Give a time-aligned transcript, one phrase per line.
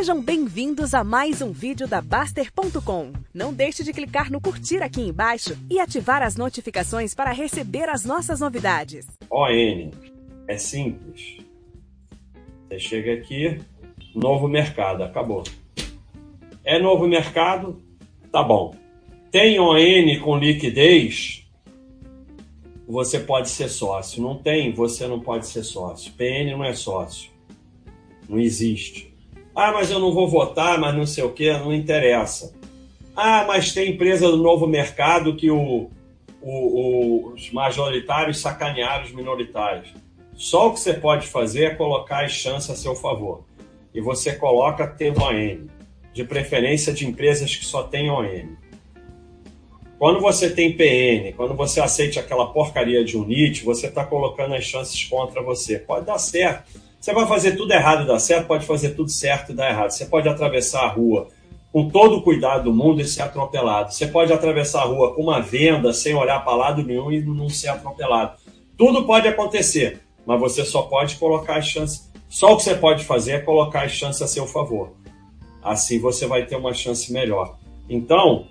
[0.00, 3.12] Sejam bem-vindos a mais um vídeo da Baster.com.
[3.34, 8.02] Não deixe de clicar no curtir aqui embaixo e ativar as notificações para receber as
[8.02, 9.06] nossas novidades.
[9.30, 9.90] ON
[10.48, 11.36] é simples.
[12.66, 13.60] Você chega aqui,
[14.14, 15.44] novo mercado, acabou.
[16.64, 17.82] É novo mercado,
[18.32, 18.74] tá bom.
[19.30, 21.46] Tem ON com liquidez,
[22.88, 24.22] você pode ser sócio.
[24.22, 26.10] Não tem, você não pode ser sócio.
[26.14, 27.30] PN não é sócio.
[28.26, 29.09] Não existe.
[29.62, 32.54] Ah, mas eu não vou votar, mas não sei o que, não interessa.
[33.14, 35.90] Ah, mas tem empresa do novo mercado que o,
[36.40, 39.92] o, o, os majoritários sacanearam os minoritários.
[40.32, 43.44] Só o que você pode fazer é colocar as chances a seu favor.
[43.92, 45.66] E você coloca ter ON,
[46.14, 48.56] de preferência de empresas que só têm ON.
[49.98, 54.64] Quando você tem PN, quando você aceite aquela porcaria de UNIT, você está colocando as
[54.64, 55.78] chances contra você.
[55.78, 59.52] Pode dar certo você vai fazer tudo errado e dar certo, pode fazer tudo certo
[59.52, 59.90] e dar errado.
[59.90, 61.28] Você pode atravessar a rua
[61.72, 63.90] com todo o cuidado do mundo e ser atropelado.
[63.90, 67.48] Você pode atravessar a rua com uma venda sem olhar para lado nenhum e não
[67.48, 68.38] ser atropelado.
[68.76, 72.10] Tudo pode acontecer, mas você só pode colocar as chances.
[72.28, 74.92] Só o que você pode fazer é colocar as chances a seu favor.
[75.62, 77.58] Assim você vai ter uma chance melhor.
[77.88, 78.46] Então,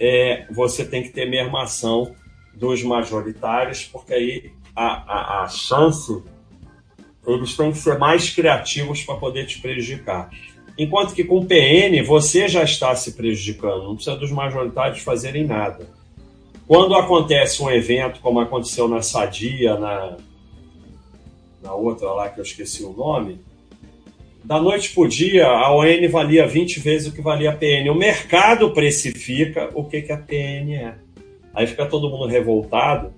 [0.00, 2.14] é, você tem que ter mesmo ação
[2.54, 6.22] dos majoritários, porque aí a, a, a chance
[7.28, 10.30] eles têm que ser mais criativos para poder te prejudicar.
[10.78, 15.88] Enquanto que com PN você já está se prejudicando, não precisa dos majoritários fazerem nada.
[16.66, 20.16] Quando acontece um evento, como aconteceu na Sadia, na,
[21.62, 23.40] na outra lá que eu esqueci o nome,
[24.44, 27.90] da noite para o dia a ON valia 20 vezes o que valia a PN.
[27.90, 30.94] O mercado precifica o que, que a PN é.
[31.52, 33.12] Aí fica todo mundo revoltado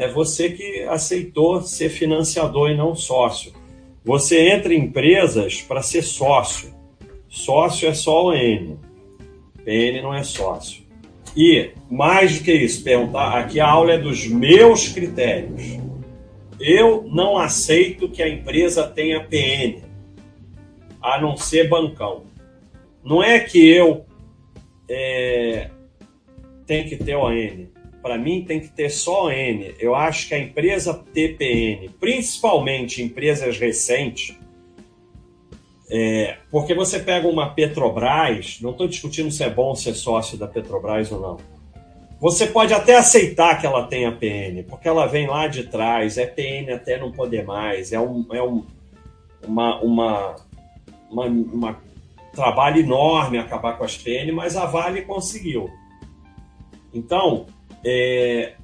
[0.00, 3.52] é você que aceitou ser financiador e não sócio.
[4.02, 6.74] Você entra em empresas para ser sócio.
[7.28, 8.78] Sócio é só o N.
[9.62, 10.82] PN não é sócio.
[11.36, 15.78] E, mais do que isso, perguntar, aqui a aula é dos meus critérios.
[16.58, 19.82] Eu não aceito que a empresa tenha PN,
[21.02, 22.22] a não ser bancão.
[23.04, 24.06] Não é que eu
[24.88, 25.68] é,
[26.66, 29.74] tenho que ter ON para mim tem que ter só N.
[29.78, 34.36] Eu acho que a empresa TPN, principalmente empresas recentes,
[35.90, 40.46] é, porque você pega uma Petrobras, não estou discutindo se é bom ser sócio da
[40.46, 41.36] Petrobras ou não.
[42.20, 46.26] Você pode até aceitar que ela tenha PN, porque ela vem lá de trás, é
[46.26, 48.64] PN até não poder mais, é um, é um
[49.46, 50.36] uma, uma,
[51.10, 51.80] uma, uma
[52.32, 55.68] trabalho enorme acabar com as PN, mas a Vale conseguiu.
[56.92, 57.46] Então,
[57.84, 58.54] é,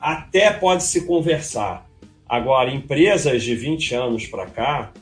[0.00, 1.88] até pode se conversar.
[2.28, 4.92] Agora, empresas de 20 anos para cá,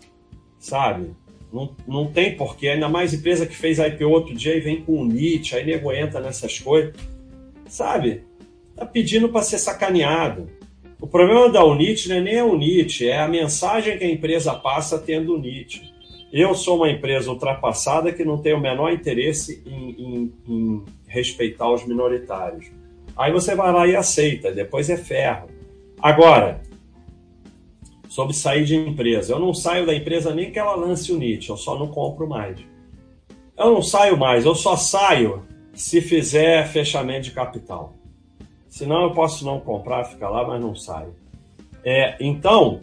[0.58, 1.10] sabe?
[1.52, 5.00] Não, não tem porquê, ainda mais empresa que fez IPO outro dia e vem com
[5.00, 6.94] o NIT, aí nego entra nessas coisas,
[7.66, 8.22] sabe?
[8.74, 10.48] Tá pedindo para ser sacaneado.
[11.00, 14.54] O problema da Unit não é nem a Unit, é a mensagem que a empresa
[14.54, 15.94] passa tendo Unit.
[16.32, 21.70] Eu sou uma empresa ultrapassada que não tem o menor interesse em, em, em respeitar
[21.70, 22.66] os minoritários.
[23.18, 25.48] Aí você vai lá e aceita, depois é ferro.
[26.00, 26.62] Agora,
[28.08, 31.50] sobre sair de empresa, eu não saio da empresa nem que ela lance o NIT,
[31.50, 32.58] eu só não compro mais.
[33.56, 37.94] Eu não saio mais, eu só saio se fizer fechamento de capital.
[38.68, 41.14] Senão eu posso não comprar, ficar lá, mas não saio.
[41.84, 42.80] É, então,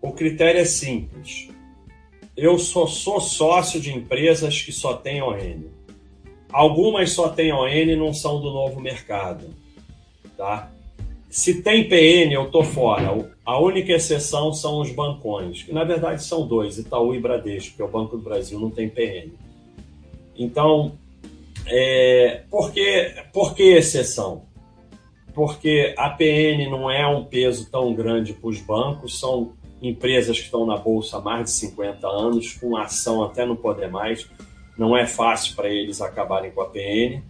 [0.00, 1.48] o critério é simples.
[2.36, 5.75] Eu só sou sócio de empresas que só têm ON.
[6.52, 9.46] Algumas só têm ON e não são do novo mercado.
[10.36, 10.70] Tá?
[11.28, 13.30] Se tem PN, eu tô fora.
[13.44, 17.82] A única exceção são os bancões, que na verdade são dois, Itaú e Bradesco, porque
[17.82, 19.32] o Banco do Brasil não tem PN.
[20.36, 20.92] Então,
[21.66, 24.44] é, por, que, por que exceção?
[25.34, 29.52] Porque a PN não é um peso tão grande para os bancos, são
[29.82, 33.90] empresas que estão na bolsa há mais de 50 anos, com ação até não poder
[33.90, 34.26] mais
[34.76, 37.22] não é fácil para eles acabarem com a PN.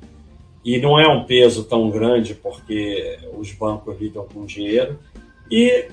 [0.65, 4.99] E não é um peso tão grande porque os bancos lidam com dinheiro.
[5.51, 5.89] E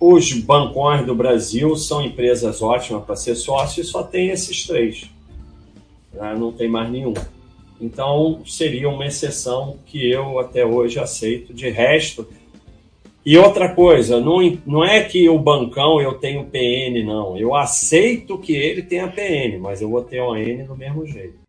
[0.00, 5.10] os bancões do Brasil são empresas ótimas para ser sócio e só tem esses três.
[6.12, 6.34] Né?
[6.36, 7.14] Não tem mais nenhum.
[7.80, 11.52] Então seria uma exceção que eu até hoje aceito.
[11.52, 12.26] De resto,
[13.24, 17.36] e outra coisa, não, não é que o bancão eu tenho PN, não.
[17.36, 21.41] Eu aceito que ele tenha PN, mas eu vou ter ON do mesmo jeito.